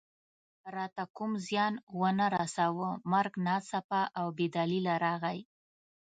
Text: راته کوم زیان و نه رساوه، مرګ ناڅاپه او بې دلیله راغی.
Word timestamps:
راته 0.75 1.03
کوم 1.17 1.31
زیان 1.47 1.73
و 1.99 2.01
نه 2.17 2.27
رساوه، 2.35 2.89
مرګ 3.11 3.33
ناڅاپه 3.45 4.01
او 4.19 4.27
بې 4.37 4.47
دلیله 4.55 4.93
راغی. 5.05 5.39